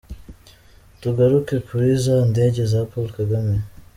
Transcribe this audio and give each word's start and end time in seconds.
Tugaruke 1.01 1.55
kuri 1.67 1.87
za 2.03 2.17
ndege 2.31 2.61
za 2.71 2.81
Paul 2.91 3.07
Kagame. 3.17 3.55